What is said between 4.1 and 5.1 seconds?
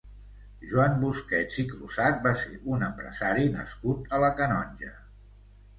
a la Canonja.